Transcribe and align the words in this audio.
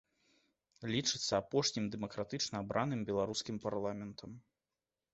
Лічыцца 0.95 1.33
апошнім 1.43 1.85
дэмакратычна 1.97 2.55
абраным 2.65 3.07
беларускім 3.13 3.55
парламентам. 3.71 4.31